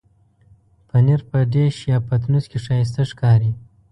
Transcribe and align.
پنېر 0.87 1.21
په 1.29 1.37
ډش 1.53 1.75
یا 1.91 1.97
پتنوس 2.07 2.45
کې 2.51 2.57
ښايسته 2.65 3.01
ښکاري. 3.11 3.51